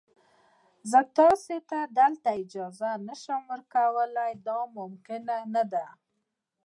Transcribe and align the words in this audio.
زه 0.91 0.99
تاسي 1.17 1.57
ته 1.69 1.79
دلته 1.99 2.29
اجازه 2.41 2.91
نه 3.07 3.15
شم 3.21 3.41
درکولای، 3.49 4.33
دا 4.47 4.59
ممکنه 4.77 5.37
نه 5.53 5.63
ده. 5.71 5.85